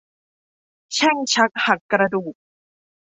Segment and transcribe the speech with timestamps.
[0.93, 2.35] แช่งชักหักกระดูก